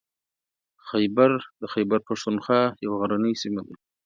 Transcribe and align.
خیبر 0.89 1.31
د 1.61 1.63
خیبر 1.73 1.99
پښتونخوا 2.07 2.61
یوه 2.85 2.95
غرنۍ 3.01 3.33
سیمه 3.43 3.61
ده. 3.67 3.75